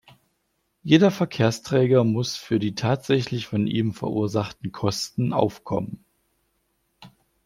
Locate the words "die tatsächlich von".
2.57-3.67